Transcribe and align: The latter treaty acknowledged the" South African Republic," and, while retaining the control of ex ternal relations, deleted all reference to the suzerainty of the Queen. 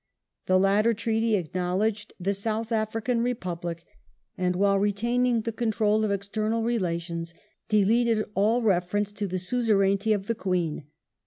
The 0.47 0.57
latter 0.57 0.95
treaty 0.95 1.35
acknowledged 1.35 2.13
the" 2.19 2.33
South 2.47 2.71
African 2.71 3.21
Republic," 3.21 3.83
and, 4.35 4.55
while 4.55 4.79
retaining 4.79 5.41
the 5.41 5.51
control 5.51 6.03
of 6.03 6.09
ex 6.09 6.27
ternal 6.27 6.65
relations, 6.65 7.35
deleted 7.69 8.25
all 8.33 8.63
reference 8.63 9.13
to 9.13 9.27
the 9.27 9.37
suzerainty 9.37 10.11
of 10.11 10.25
the 10.25 10.33
Queen. 10.33 10.87